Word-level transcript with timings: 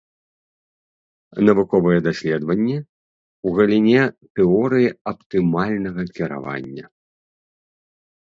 Навуковыя 1.49 1.99
даследаванні 2.07 2.77
ў 2.77 3.47
галіне 3.59 4.03
тэорыі 4.39 4.89
аптымальнага 5.13 6.01
кіравання. 6.17 6.85